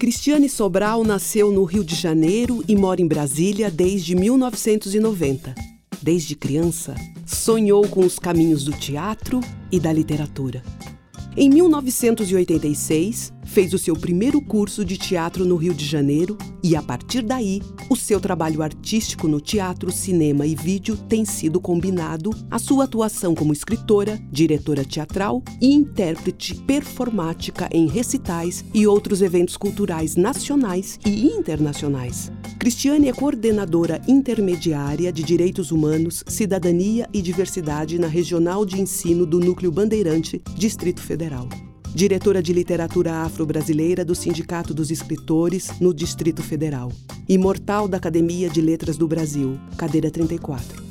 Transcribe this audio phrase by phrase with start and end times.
[0.00, 5.54] Cristiane Sobral nasceu no Rio de Janeiro e mora em Brasília desde 1990.
[6.00, 6.94] Desde criança,
[7.26, 9.40] sonhou com os caminhos do teatro
[9.70, 10.62] e da literatura.
[11.36, 16.82] Em 1986, fez o seu primeiro curso de teatro no Rio de Janeiro e, a
[16.82, 22.58] partir daí, o seu trabalho artístico no teatro, cinema e vídeo tem sido combinado à
[22.58, 30.16] sua atuação como escritora, diretora teatral e intérprete performática em recitais e outros eventos culturais
[30.16, 32.30] nacionais e internacionais.
[32.58, 39.40] Cristiane é coordenadora intermediária de Direitos Humanos, Cidadania e Diversidade na Regional de Ensino do
[39.40, 41.29] Núcleo Bandeirante, Distrito Federal.
[41.94, 46.92] Diretora de Literatura Afro-Brasileira do Sindicato dos Escritores no Distrito Federal.
[47.28, 50.89] Imortal da Academia de Letras do Brasil, cadeira 34.